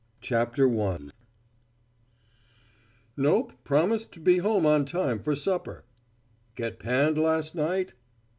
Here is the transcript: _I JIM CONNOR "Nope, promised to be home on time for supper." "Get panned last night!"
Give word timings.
_I 0.35 0.45
JIM 0.45 0.75
CONNOR 0.75 1.11
"Nope, 3.15 3.53
promised 3.63 4.11
to 4.13 4.19
be 4.19 4.39
home 4.39 4.65
on 4.65 4.83
time 4.83 5.19
for 5.19 5.35
supper." 5.35 5.83
"Get 6.55 6.79
panned 6.79 7.19
last 7.19 7.53
night!" 7.53 7.93